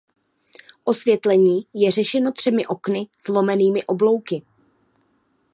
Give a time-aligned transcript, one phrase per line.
[0.83, 4.41] Osvětlení je řešeno třemi okny s lomenými oblouky.